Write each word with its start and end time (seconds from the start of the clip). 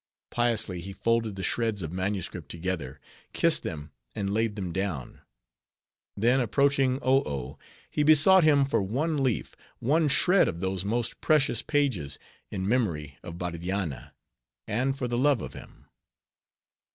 Piously 0.31 0.81
he 0.81 0.93
folded 0.93 1.35
the 1.35 1.43
shreds 1.43 1.83
of 1.83 1.91
manuscript 1.91 2.49
together, 2.49 2.99
kissed 3.33 3.61
them, 3.61 3.91
and 4.15 4.33
laid 4.33 4.55
them 4.55 4.73
down. 4.73 5.21
Then 6.17 6.39
approaching 6.39 6.97
Oh 7.03 7.21
Oh, 7.23 7.59
he 7.87 8.01
besought 8.01 8.43
him 8.43 8.65
for 8.65 8.81
one 8.81 9.21
leaf, 9.21 9.55
one 9.77 10.07
shred 10.07 10.47
of 10.47 10.59
those 10.59 10.83
most 10.83 11.21
precious 11.21 11.61
pages, 11.61 12.17
in 12.49 12.67
memory 12.67 13.19
of 13.21 13.37
Bardianna, 13.37 14.15
and 14.67 14.97
for 14.97 15.07
the 15.07 15.19
love 15.19 15.39
of 15.39 15.53
him. 15.53 15.85